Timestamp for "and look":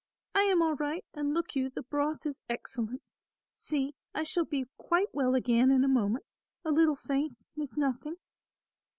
1.13-1.55